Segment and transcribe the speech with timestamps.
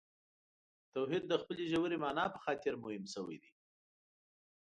[0.93, 3.51] توحید د خپلې ژورې معنا په خاطر مهم شوی دی.